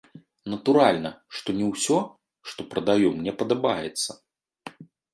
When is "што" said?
1.41-1.55, 2.53-2.59